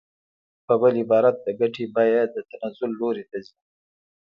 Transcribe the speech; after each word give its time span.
په 0.65 0.73
بل 0.81 0.93
عبارت 1.03 1.35
د 1.45 1.47
ګټې 1.59 1.85
بیه 1.95 2.23
د 2.33 2.37
تنزل 2.51 2.91
لوري 2.99 3.23
ته 3.29 3.37
ځي 3.45 3.57